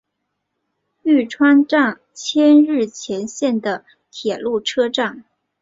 [1.03, 5.25] 玉川站千日前线的铁路车站。